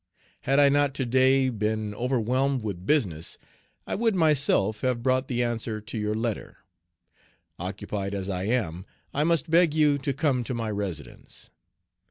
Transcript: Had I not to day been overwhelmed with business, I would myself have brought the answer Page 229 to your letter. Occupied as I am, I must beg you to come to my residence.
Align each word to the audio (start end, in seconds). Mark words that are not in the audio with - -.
Had 0.49 0.57
I 0.59 0.67
not 0.69 0.95
to 0.95 1.05
day 1.05 1.49
been 1.51 1.93
overwhelmed 1.93 2.63
with 2.63 2.87
business, 2.87 3.37
I 3.85 3.93
would 3.93 4.15
myself 4.15 4.81
have 4.81 5.03
brought 5.03 5.27
the 5.27 5.43
answer 5.43 5.79
Page 5.79 5.91
229 5.91 5.91
to 5.91 5.97
your 5.99 6.15
letter. 6.19 6.57
Occupied 7.59 8.15
as 8.15 8.27
I 8.27 8.45
am, 8.45 8.87
I 9.13 9.23
must 9.23 9.51
beg 9.51 9.75
you 9.75 9.99
to 9.99 10.11
come 10.11 10.43
to 10.45 10.55
my 10.55 10.71
residence. 10.71 11.51